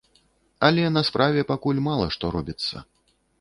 Але 0.69 0.85
на 0.95 1.03
справе 1.09 1.43
пакуль 1.51 1.83
мала 1.89 2.09
што 2.17 2.33
робіцца. 2.39 2.75